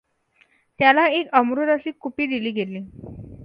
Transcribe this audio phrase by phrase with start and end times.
[0.79, 2.79] त्याला एक अमृताची कुपी दिली गेली.